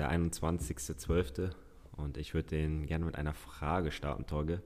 [0.00, 1.50] der 21.12.
[1.96, 4.62] Und ich würde den gerne mit einer Frage starten, Torge.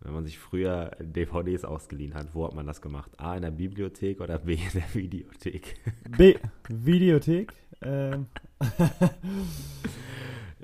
[0.00, 3.10] Wenn man sich früher DVDs ausgeliehen hat, wo hat man das gemacht?
[3.18, 5.76] A in der Bibliothek oder B in der Videothek?
[6.16, 6.34] B.
[6.68, 7.52] Videothek.
[7.82, 8.26] Ähm.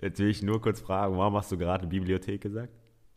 [0.01, 2.73] Jetzt will ich nur kurz fragen, warum hast du gerade Bibliothek gesagt?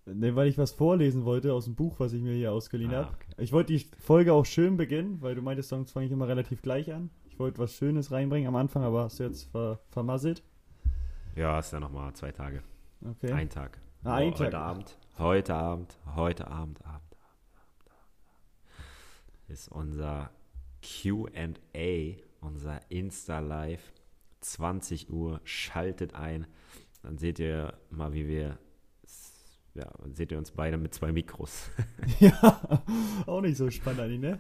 [0.05, 3.05] Ne, weil ich was vorlesen wollte aus dem Buch, was ich mir hier ausgeliehen Ah,
[3.05, 3.13] habe.
[3.16, 3.41] okay.
[3.41, 6.61] Ich wollte die Folge auch schön beginnen, weil du meintest, sonst fange ich immer relativ
[6.61, 7.09] gleich an.
[7.25, 10.44] Ich wollte was Schönes reinbringen am Anfang, aber hast du jetzt ver vermasselt.
[11.36, 12.62] Ja, ist ja nochmal zwei Tage.
[13.04, 13.32] Okay.
[13.32, 13.80] Ein Tag.
[14.04, 14.54] Ah, ein heute Tag.
[14.54, 14.98] Abend.
[15.18, 15.98] Heute Abend.
[16.16, 16.86] Heute Abend.
[16.86, 17.18] Abend, Abend, Abend, Abend.
[19.48, 20.30] Ist unser
[20.84, 23.94] QA, unser Insta-Live.
[24.42, 25.42] 20 Uhr.
[25.44, 26.46] Schaltet ein.
[27.02, 28.59] Dann seht ihr mal, wie wir.
[29.73, 31.72] Ja, dann seht ihr uns beide mit zwei Mikros.
[32.20, 32.84] ja,
[33.25, 34.40] auch nicht so spannend eigentlich, ne?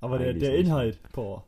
[0.00, 0.56] Aber der, der.
[0.56, 1.46] Inhalt, boah.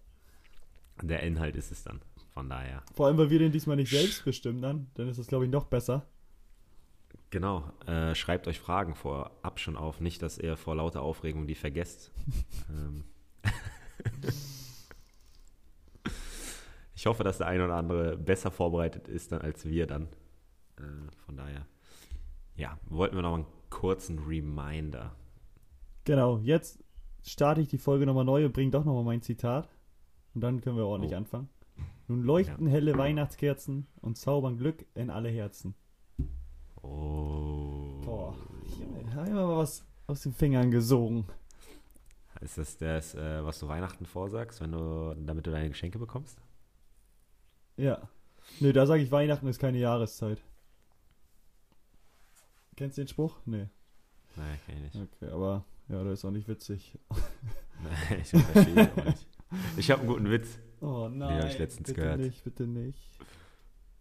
[1.00, 2.02] Der Inhalt ist es dann.
[2.34, 2.82] Von daher.
[2.94, 5.50] Vor allem, weil wir den diesmal nicht selbst bestimmen dann, dann ist das, glaube ich,
[5.50, 6.06] noch besser.
[7.30, 7.70] Genau.
[7.86, 10.00] Äh, schreibt euch Fragen vorab schon auf.
[10.00, 12.10] Nicht, dass ihr vor lauter Aufregung die vergesst.
[12.70, 13.04] ähm.
[16.96, 20.04] Ich hoffe, dass der eine oder andere besser vorbereitet ist dann als wir dann.
[20.78, 20.82] Äh,
[21.26, 21.66] von daher.
[22.56, 25.14] Ja, wollten wir noch einen kurzen Reminder.
[26.04, 26.82] Genau, jetzt
[27.22, 29.68] starte ich die Folge nochmal neu und bringe doch nochmal mein Zitat.
[30.34, 31.16] Und dann können wir ordentlich Oh.
[31.18, 31.48] anfangen.
[32.06, 35.74] Nun leuchten helle Weihnachtskerzen und zaubern Glück in alle Herzen.
[36.82, 38.00] Oh.
[38.04, 41.26] Boah, ich habe immer mal was aus den Fingern gesogen.
[42.40, 46.38] Ist das das, äh, was du Weihnachten vorsagst, wenn du, damit du deine Geschenke bekommst?
[47.76, 48.08] Ja.
[48.60, 50.42] Nö, da sage ich, Weihnachten ist keine Jahreszeit.
[52.76, 53.38] Kennst du den Spruch?
[53.46, 53.68] Nee.
[54.36, 54.96] Nein, kann ich nicht.
[54.96, 56.98] Okay, aber ja, das ist auch nicht witzig.
[57.82, 59.26] Nein, ich verstehe ihn auch nicht.
[59.76, 60.58] Ich habe einen guten Witz.
[60.84, 61.46] Oh Den nein.
[61.46, 62.20] ich letztens bitte gehört.
[62.20, 63.18] nicht, bitte nicht.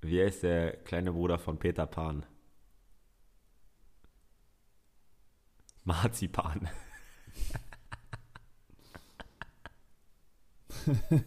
[0.02, 2.26] Wie heißt der kleine Bruder von Peter Pan?
[5.86, 6.68] Marzipan.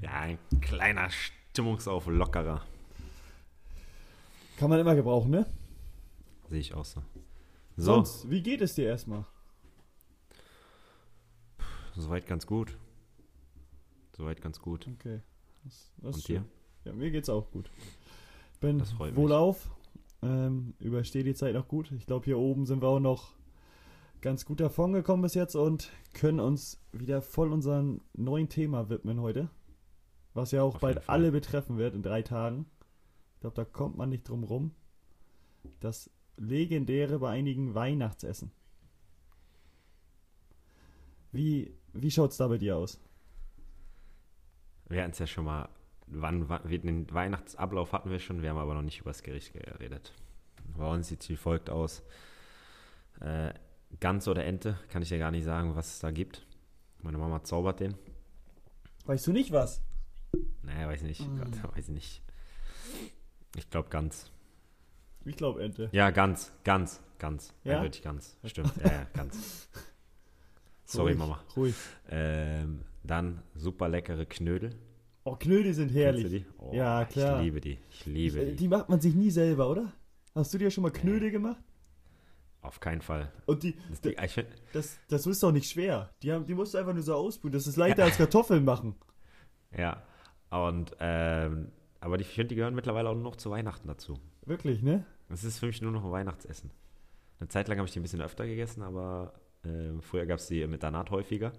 [0.00, 2.62] ja, ein kleiner Stimmungsauflockerer.
[4.56, 5.44] Kann man immer gebrauchen, ne?
[6.48, 7.02] Sehe ich auch so.
[7.76, 9.26] So, Sonst, wie geht es dir erstmal?
[11.96, 12.78] soweit ganz gut.
[14.20, 14.86] Soweit ganz gut.
[14.98, 15.22] Okay.
[15.64, 16.44] Das, das Und dir?
[16.84, 17.70] Ja, mir geht's auch gut.
[18.60, 18.82] Bin
[19.14, 19.70] wohlauf.
[20.20, 21.90] Ähm, überstehe die Zeit noch gut.
[21.92, 23.32] Ich glaube, hier oben sind wir auch noch
[24.20, 29.22] ganz gut davon gekommen bis jetzt und können uns wieder voll unserem neuen Thema widmen
[29.22, 29.48] heute.
[30.34, 32.66] Was ja auch Auf bald alle betreffen wird in drei Tagen.
[33.36, 34.72] Ich glaube, da kommt man nicht drum rum.
[35.80, 38.52] Das legendäre bei einigen Weihnachtsessen.
[41.32, 43.00] Wie, wie schaut's da bei dir aus?
[44.90, 45.68] Wir hatten es ja schon mal,
[46.08, 49.52] wann, wann den Weihnachtsablauf hatten wir schon, wir haben aber noch nicht über das Gericht
[49.52, 50.12] geredet.
[50.76, 52.02] Bei uns sieht es wie folgt aus.
[53.20, 53.54] Äh,
[54.00, 56.44] Gans oder Ente, kann ich dir gar nicht sagen, was es da gibt.
[57.02, 57.94] Meine Mama zaubert den.
[59.06, 59.82] Weißt du nicht was?
[60.62, 61.20] Naja, weiß nicht.
[61.20, 61.38] Mm.
[61.38, 62.22] Gott, weiß ich nicht.
[63.56, 64.30] Ich glaube Gans.
[65.24, 65.88] Ich glaube Ente.
[65.92, 67.54] Ja, Gans, Gans, Gans.
[67.62, 67.76] Ja?
[67.76, 68.36] Eindeutig Gans.
[68.44, 69.68] Stimmt, ja, ja, Gans.
[70.84, 71.44] Sorry, Ruhig, Mama.
[71.56, 71.74] Ruhig.
[72.08, 74.70] Ähm, dann super leckere Knödel.
[75.24, 76.44] Oh, Knödel sind herrlich.
[76.58, 77.38] Oh, Ja, klar.
[77.38, 77.78] Ich liebe die.
[77.90, 78.56] Ich liebe Äh, die.
[78.56, 79.92] Die macht man sich nie selber, oder?
[80.34, 81.62] Hast du dir schon mal Knödel gemacht?
[82.62, 83.32] Auf keinen Fall.
[83.46, 86.10] Und die, Das, die, ich das, das ist doch nicht schwer.
[86.22, 87.52] Die, haben, die musst du einfach nur so ausbrühen.
[87.52, 88.94] Das ist leichter als Kartoffeln machen.
[89.76, 90.02] Ja,
[90.50, 94.18] und ähm, aber die- ich finde, die gehören mittlerweile auch nur noch zu Weihnachten dazu.
[94.44, 95.04] Wirklich, ne?
[95.28, 96.70] Das ist für mich nur noch ein Weihnachtsessen.
[97.38, 99.32] Eine Zeit lang habe ich die ein bisschen öfter gegessen, aber
[99.64, 101.52] ähm, früher gab es die mit Danat häufiger.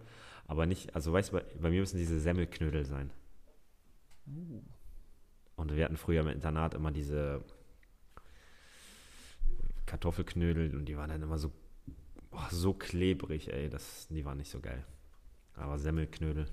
[0.47, 3.12] Aber nicht, also weißt du, bei, bei mir müssen diese Semmelknödel sein.
[5.56, 7.44] Und wir hatten früher mit Internat immer diese
[9.85, 11.52] Kartoffelknödel und die waren dann immer so,
[12.31, 14.85] oh, so klebrig, ey, das, die waren nicht so geil.
[15.55, 16.47] Aber Semmelknödel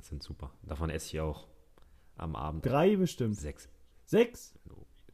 [0.00, 0.52] sind super.
[0.62, 1.48] Davon esse ich auch
[2.16, 3.36] am Abend Drei bestimmt.
[3.36, 3.68] sechs.
[4.04, 4.54] Sechs?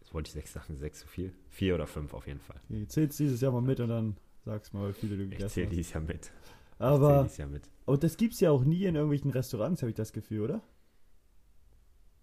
[0.00, 1.34] Jetzt wollte ich sechs sagen, sechs zu viel.
[1.48, 2.60] Vier oder fünf auf jeden Fall.
[2.68, 5.48] Okay, zählst dieses Jahr mal mit und dann sagst mal, wie viele du Ich gegessen
[5.50, 5.76] zähle hast.
[5.76, 6.14] dieses Jahr mit.
[6.16, 6.30] Ich
[6.78, 7.68] zähle Aber, dieses Jahr mit.
[7.86, 10.62] und das gibt's ja auch nie in irgendwelchen Restaurants, habe ich das Gefühl, oder?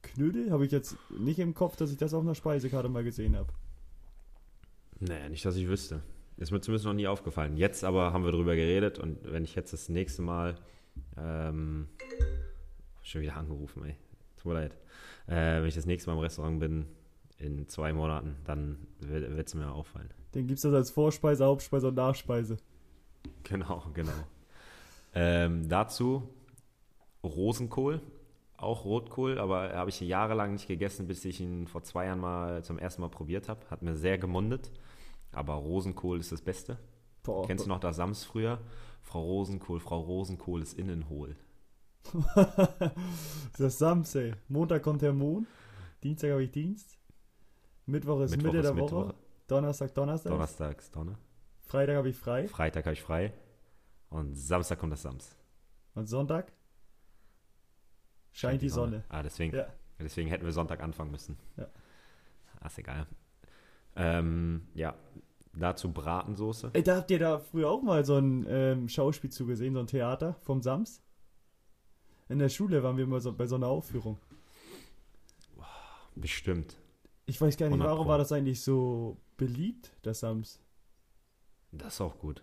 [0.02, 3.36] Knödel habe ich jetzt nicht im Kopf, dass ich das auf einer Speisekarte mal gesehen
[3.36, 3.52] habe.
[5.00, 6.02] Naja, nicht, dass ich wüsste.
[6.38, 7.58] Ist mir zumindest noch nie aufgefallen.
[7.58, 10.56] Jetzt aber haben wir drüber geredet und wenn ich jetzt das nächste Mal
[11.18, 11.90] ähm,
[13.02, 13.96] schon wieder angerufen, ey.
[14.38, 14.78] Tut mir leid.
[15.28, 16.86] Äh, wenn ich das nächste Mal im Restaurant bin,
[17.40, 20.10] in zwei Monaten, dann wird es mir auffallen.
[20.34, 22.58] Dann gibt's das als Vorspeise, Hauptspeise und Nachspeise.
[23.44, 24.12] Genau, genau.
[25.14, 26.30] ähm, dazu
[27.24, 28.02] Rosenkohl,
[28.58, 32.64] auch Rotkohl, aber habe ich jahrelang nicht gegessen, bis ich ihn vor zwei Jahren mal
[32.64, 33.62] zum ersten Mal probiert habe.
[33.70, 34.72] Hat mir sehr gemundet.
[35.32, 36.78] Aber Rosenkohl ist das Beste.
[37.24, 38.60] Boah, Kennst du noch das Sams früher?
[39.02, 41.36] Frau Rosenkohl, Frau Rosenkohl ist innen hohl.
[42.36, 44.38] das ist Samstag.
[44.48, 45.48] Montag kommt der Mond.
[46.04, 46.99] Dienstag habe ich Dienst.
[47.90, 48.96] Mittwoch ist Mittwoch Mitte ist der Woche.
[49.06, 49.14] Mittwoch.
[49.48, 50.32] Donnerstag, Donnerstag.
[50.32, 51.18] Donnerstags Donner.
[51.62, 52.48] Freitag habe ich frei.
[52.48, 53.34] Freitag habe ich frei.
[54.10, 55.36] Und Samstag kommt das Sams.
[55.96, 56.52] Und Sonntag
[58.32, 59.04] scheint die Sonne.
[59.10, 59.68] Ah, deswegen, Ja.
[60.00, 61.38] deswegen hätten wir Sonntag anfangen müssen.
[61.58, 61.68] Ja.
[62.60, 63.08] Ah, ist egal.
[63.96, 64.96] Ähm, ja,
[65.54, 66.72] dazu Bratensoße.
[66.74, 69.88] Ey, da habt ihr da früher auch mal so ein ähm, Schauspiel zugesehen, so ein
[69.88, 71.02] Theater vom Sams?
[72.30, 74.18] In der Schule waren wir immer so bei so einer Aufführung.
[76.16, 76.78] Bestimmt.
[77.30, 80.60] Ich weiß gar nicht, 100 warum war das eigentlich so beliebt, das Sams?
[81.72, 82.42] Das ist auch gut.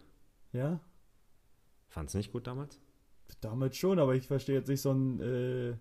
[0.52, 0.78] Ja?
[1.88, 2.78] Fand's nicht gut damals?
[3.40, 5.76] Damals schon, aber ich verstehe jetzt nicht so einen äh,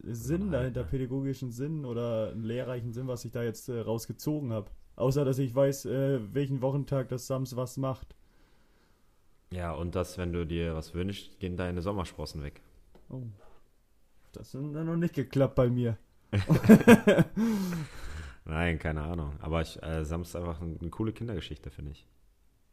[0.00, 0.88] Sinn Nein, dahinter, ne.
[0.88, 4.70] pädagogischen Sinn oder einen lehrreichen Sinn, was ich da jetzt äh, rausgezogen habe.
[4.96, 8.14] Außer, dass ich weiß, äh, welchen Wochentag das Sams was macht.
[9.50, 12.60] Ja, und dass, wenn du dir was wünschst, gehen deine Sommersprossen weg.
[13.08, 13.22] Oh.
[14.32, 15.96] Das hat dann noch nicht geklappt bei mir.
[18.48, 19.36] Nein, keine Ahnung.
[19.40, 22.06] Aber ich, äh, Sams ist einfach ein- eine coole Kindergeschichte, finde ich.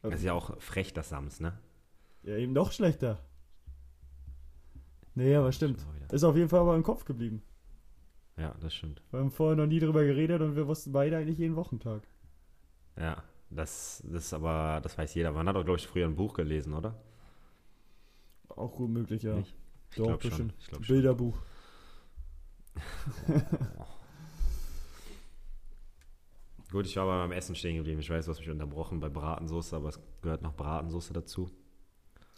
[0.02, 1.58] Das ist ja auch frech, das Sams, ne?
[2.24, 3.20] Ja, eben noch schlechter.
[5.16, 5.86] Nee, aber stimmt.
[6.12, 7.42] Ist auf jeden Fall aber im Kopf geblieben.
[8.38, 9.02] Ja, das stimmt.
[9.12, 12.04] Wir haben vorher noch nie drüber geredet und wir wussten beide eigentlich jeden Wochentag.
[12.98, 15.32] Ja, das, das ist aber, das weiß jeder.
[15.32, 16.96] Man hat auch, glaube ich, früher ein Buch gelesen, oder?
[18.50, 19.36] Auch gut möglich, ja.
[19.36, 19.56] Nicht?
[19.92, 20.54] Ich Doch, glaube schon.
[20.60, 20.96] Ich glaub schon.
[26.76, 28.02] Gut, ich war beim Essen stehen geblieben.
[28.02, 31.50] Ich weiß, du hast mich unterbrochen bei Bratensoße, aber es gehört noch Bratensoße dazu.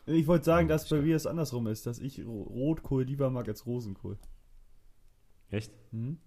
[0.06, 3.32] Ich wollte sagen, Ja, dass bei mir es andersrum ist, dass ich Ro- Rotkohl lieber
[3.32, 4.20] mag als Rosenkohl.
[5.50, 5.74] Echt?
[5.90, 6.20] Hm?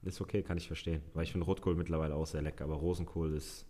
[0.00, 1.02] Ist okay, kann ich verstehen.
[1.12, 3.66] Weil ich finde Rotkohl mittlerweile auch sehr lecker, aber Rosenkohl ist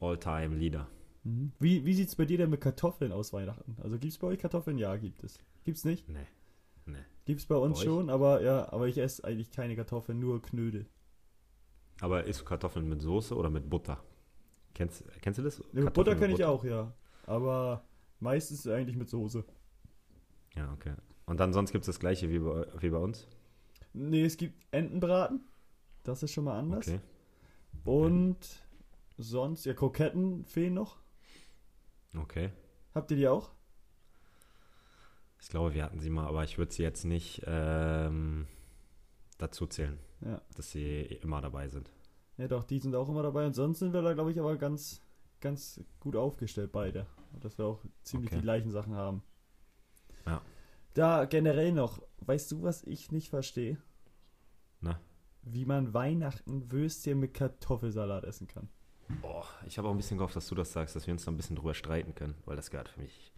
[0.00, 0.88] All-Time Leader.
[1.22, 1.52] Mhm.
[1.60, 3.76] Wie, wie sieht es bei dir denn mit Kartoffeln aus Weihnachten?
[3.80, 4.78] Also gibt es bei euch Kartoffeln?
[4.78, 5.38] Ja, gibt es.
[5.64, 6.08] Gibt's nicht?
[6.08, 6.26] Nee.
[7.28, 7.32] Nee.
[7.34, 10.40] Gibt es bei uns Bei schon, aber ja, aber ich esse eigentlich keine Kartoffeln, nur
[10.40, 10.86] Knödel.
[12.00, 14.02] Aber isst du Kartoffeln mit Soße oder mit Butter?
[14.72, 15.62] Kennst, kennst du das?
[15.72, 16.94] Ja, mit Butter kenne ich auch, ja.
[17.26, 17.84] Aber
[18.18, 19.44] meistens eigentlich mit Soße.
[20.56, 20.94] Ja, okay.
[21.26, 23.28] Und dann sonst gibt es das gleiche wie bei, wie bei uns?
[23.92, 25.40] Nee, es gibt Entenbraten.
[26.04, 26.88] Das ist schon mal anders.
[26.88, 27.00] Okay.
[27.84, 28.38] Und
[29.18, 30.96] sonst, ja, Kroketten fehlen noch.
[32.16, 32.52] Okay.
[32.94, 33.50] Habt ihr die auch?
[35.40, 38.46] Ich glaube, wir hatten sie mal, aber ich würde sie jetzt nicht ähm,
[39.38, 40.40] dazu zählen, Ja.
[40.56, 41.90] dass sie immer dabei sind.
[42.36, 43.46] Ja, doch, die sind auch immer dabei.
[43.46, 45.00] Und sonst sind wir da, glaube ich, aber ganz,
[45.40, 47.06] ganz gut aufgestellt, beide.
[47.40, 48.36] Dass wir auch ziemlich Okay.
[48.38, 49.22] die gleichen Sachen haben.
[50.26, 50.40] Ja.
[50.94, 53.78] Da generell noch, weißt du, was ich nicht verstehe?
[54.80, 55.00] Na?
[55.42, 58.68] Wie man Weihnachten Würstchen mit Kartoffelsalat essen kann.
[59.22, 61.30] Boah, ich habe auch ein bisschen gehofft, dass du das sagst, dass wir uns da
[61.30, 63.32] ein bisschen drüber streiten können, weil das gehört für mich.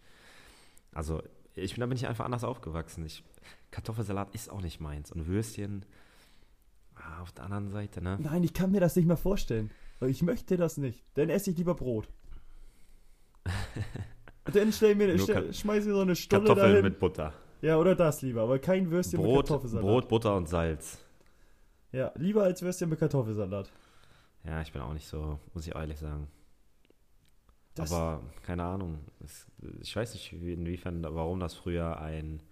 [0.93, 1.23] Also,
[1.55, 3.05] ich bin, da bin ich einfach anders aufgewachsen.
[3.05, 3.25] Ich,
[3.70, 5.12] Kartoffelsalat ist auch nicht meins.
[5.12, 5.85] Und Würstchen,
[6.94, 8.19] ah, auf der anderen Seite, ne?
[8.20, 9.70] Nein, ich kann mir das nicht mehr vorstellen.
[10.01, 11.05] Ich möchte das nicht.
[11.15, 12.08] Dann esse ich lieber Brot.
[14.53, 16.84] Dann stell mir, stell, schmeiß mir so eine Stulle Kartoffeln dahin.
[16.84, 17.32] mit Butter.
[17.60, 19.84] ja, oder das lieber, aber kein Würstchen mit Brot, Kartoffelsalat.
[19.84, 20.98] Brot, Butter und Salz.
[21.93, 23.70] Ja, lieber als Würstchen mit Kartoffelsalat.
[24.44, 26.29] Ja, ich bin auch nicht so, muss ich ehrlich sagen.
[27.74, 28.98] Das, Aber keine Ahnung.
[29.24, 29.46] Es,
[29.81, 32.43] ich weiß nicht, wie- inwiefern, warum das früher ein,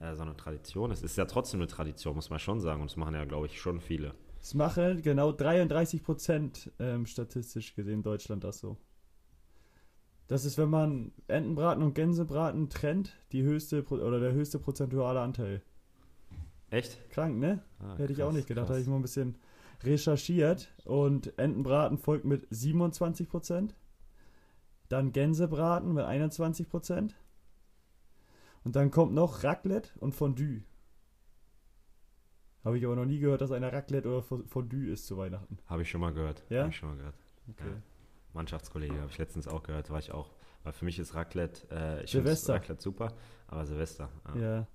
[0.00, 0.98] äh, so eine Tradition ist.
[1.04, 2.80] Es ist ja trotzdem eine Tradition, muss man schon sagen.
[2.82, 4.14] Und das machen ja, glaube ich, schon viele.
[4.40, 8.76] Es machen genau 33 Prozent ähm, statistisch gesehen in Deutschland das so.
[10.28, 15.62] Das ist, wenn man Entenbraten und Gänsebraten trennt, die höchste oder der höchste prozentuale Anteil.
[16.70, 16.98] Echt?
[17.10, 17.62] Krank, ne?
[17.78, 18.66] Ah, Hätte ich auch krass, nicht gedacht.
[18.66, 18.74] krass.
[18.74, 19.36] Habe ich mal ein bisschen
[19.84, 20.74] recherchiert.
[20.84, 23.76] Und Entenbraten folgt mit 27 Prozent.
[24.88, 27.16] Dann Gänsebraten mit 21 Prozent.
[28.64, 30.62] Und dann kommt noch Raclette und Fondue.
[32.64, 35.58] Habe ich aber noch nie gehört, dass einer Raclette oder Fo- Fondue ist zu Weihnachten.
[35.66, 36.42] Habe ich schon mal gehört.
[36.48, 36.60] Ja?
[36.62, 37.14] Habe ich schon mal gehört.
[37.48, 37.68] Okay.
[37.68, 37.82] Ja.
[38.32, 40.32] Mannschaftskollege habe ich letztens auch gehört, war ich auch.
[40.64, 42.54] Weil für mich ist Raclette, äh, ich finde Silvester.
[42.54, 43.12] Raclette super,
[43.46, 44.10] aber Silvester.
[44.34, 44.40] Ja.
[44.40, 44.66] Ja.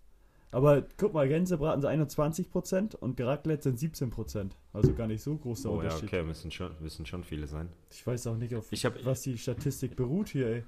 [0.51, 4.51] Aber guck mal, Gänsebraten sind 21% und Raclette sind 17%.
[4.73, 6.09] Also gar nicht so groß der Oh ja, Unterschied.
[6.09, 7.69] okay, müssen schon, müssen schon viele sein.
[7.89, 10.63] Ich weiß auch nicht, auf hab- was die Statistik beruht hier, ey.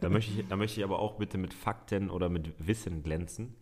[0.00, 3.54] Da möchte, ich, da möchte ich aber auch bitte mit Fakten oder mit Wissen glänzen.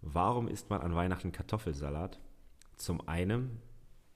[0.00, 2.18] Warum isst man an Weihnachten Kartoffelsalat?
[2.76, 3.60] Zum einen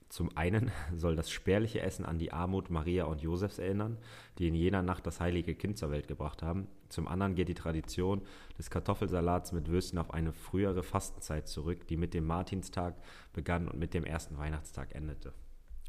[0.09, 3.97] Zum einen soll das spärliche Essen an die Armut Maria und Josefs erinnern,
[4.37, 6.67] die in jener Nacht das heilige Kind zur Welt gebracht haben.
[6.91, 8.21] Zum anderen geht die Tradition
[8.57, 12.95] des Kartoffelsalats mit Würstchen auf eine frühere Fastenzeit zurück, die mit dem Martinstag
[13.33, 15.33] begann und mit dem ersten Weihnachtstag endete.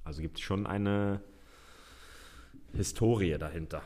[0.04, 1.22] Also gibt es schon eine
[2.72, 3.82] Historie dahinter.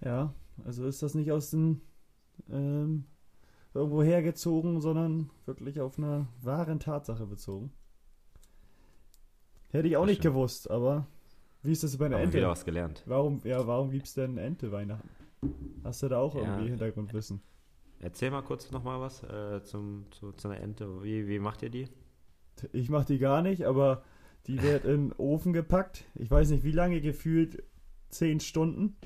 [0.00, 1.80] Ja, also ist das nicht aus den
[2.50, 3.04] ähm,
[3.74, 7.72] irgendwo hergezogen, sondern wirklich auf einer wahren Tatsache bezogen.
[9.70, 10.34] Hätte ich auch Das nicht stimmt.
[10.34, 11.06] gewusst, aber
[11.62, 12.50] wie ist das bei einer Haben wir wieder Ente?
[12.50, 13.02] was gelernt.
[13.06, 15.08] Warum, ja, warum gibt's denn Ente Weihnachten?
[15.84, 16.42] Hast du da auch Ja.
[16.42, 17.40] irgendwie Hintergrundwissen?
[18.00, 21.02] Erzähl mal kurz nochmal was äh, zum, zu, zu einer Ente.
[21.02, 21.88] Wie, wie macht ihr die?
[22.72, 24.02] Ich mach die gar nicht, aber
[24.46, 26.04] die wird in den Ofen gepackt.
[26.14, 27.62] Ich weiß nicht wie lange, gefühlt
[28.08, 28.96] zehn Stunden.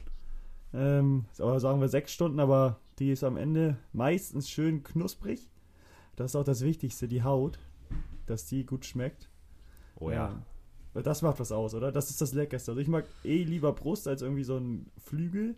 [0.75, 5.51] Ähm, aber sagen wir sechs Stunden, aber die ist am Ende meistens schön knusprig.
[6.17, 7.59] Das ist auch das Wichtigste, die Haut,
[8.27, 9.29] dass die gut schmeckt.
[9.99, 10.43] Oh ja.
[10.93, 11.91] Weil Das macht was aus, oder?
[11.91, 12.73] Das ist das Leckerste.
[12.73, 15.57] Also ich mag eh lieber Brust als irgendwie so ein Flügel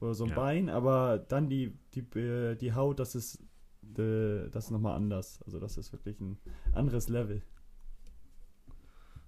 [0.00, 0.36] oder so ein Ja.
[0.36, 3.40] Bein, aber dann die, die, äh, die Haut, das ist,
[3.96, 5.40] äh, das ist nochmal anders.
[5.44, 6.38] Also das ist wirklich ein
[6.72, 7.42] anderes Level.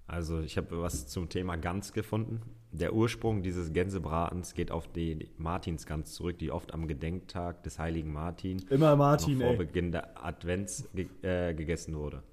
[0.07, 2.41] Also ich habe was zum Thema Gans gefunden.
[2.73, 8.13] Der Ursprung dieses Gänsebratens geht auf die Martinsgans zurück, die oft am Gedenktag des heiligen
[8.13, 9.57] Martin Immer Martin, vor ey.
[9.57, 12.25] Beginn der Advents ge äh, gegessen wurde.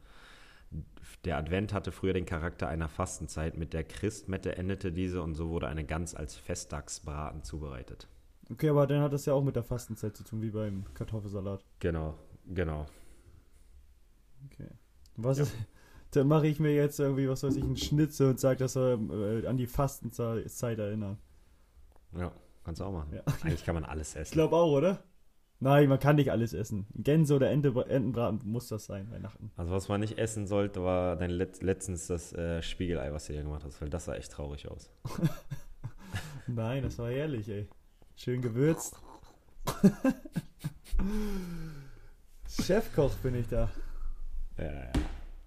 [1.26, 3.58] Der Advent hatte früher den Charakter einer Fastenzeit.
[3.58, 8.08] Mit der Christmette endete diese und so wurde eine Gans als Festtagsbraten zubereitet.
[8.52, 11.64] Okay, aber dann hat das ja auch mit der Fastenzeit zu tun, wie beim Kartoffelsalat.
[11.80, 12.86] Genau, genau.
[14.46, 14.70] Okay.
[15.16, 15.44] Was Ja.
[15.44, 15.54] ist,
[16.12, 19.00] dann mache ich mir jetzt irgendwie, was weiß ich, einen Schnitzel und sage, das soll
[19.44, 21.18] äh, an die Fastenzeit erinnern.
[22.18, 22.32] Ja,
[22.64, 23.14] kannst du auch machen.
[23.14, 23.24] Ja.
[23.44, 24.34] Eigentlich kann man alles Ich essen.
[24.34, 25.04] glaube auch, oder?
[25.60, 26.86] Nein, man kann nicht alles essen.
[26.94, 29.52] Gänse oder Ente, Entenbraten muss das sein, Weihnachten.
[29.56, 33.34] Also was man nicht essen sollte, war dein Let letztens das äh, Spiegelei, was du
[33.34, 34.92] hier gemacht hast, weil das sah echt traurig aus.
[36.48, 37.68] Nein, das war herrlich, ey.
[38.16, 38.96] Schön gewürzt.
[42.48, 43.70] Chefkoch bin ich da.
[44.58, 44.92] Ja, ja,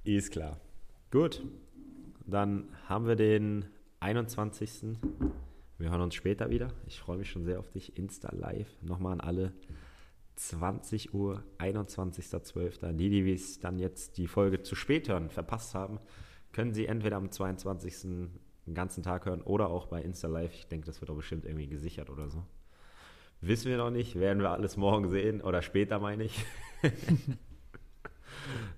[0.05, 0.57] ist klar.
[1.11, 1.43] Gut,
[2.27, 3.65] dann haben wir den
[4.01, 4.99] 21.
[5.79, 6.69] Wir hören uns später wieder.
[6.87, 7.97] Ich freue mich schon sehr auf dich.
[7.97, 8.69] Insta Live.
[8.83, 9.53] Nochmal an alle.
[10.41, 12.93] 20 Uhr, 21.12.
[12.93, 16.01] Die, die es dann jetzt die Folge zu spät hören, verpasst haben,
[16.53, 18.03] können sie entweder am 22.
[18.67, 20.55] den ganzen Tag hören oder auch bei Insta Live.
[20.55, 22.43] Ich denke, das wird doch bestimmt irgendwie gesichert oder so.
[23.43, 26.45] Wissen wir noch nicht, werden wir alles morgen sehen oder später, meine ich.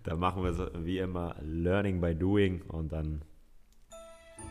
[0.03, 3.23] da machen wir so wie immer Learning by Doing und dann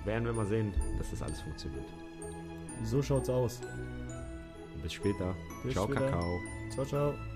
[0.06, 1.86] werden wir mal sehen, dass das alles funktioniert.
[2.84, 3.62] So schaut's aus.
[4.82, 5.36] Bis später.
[5.64, 6.10] Bis Ciao, später.
[6.10, 6.61] Kakao.
[6.74, 7.31] Ciao, ciao.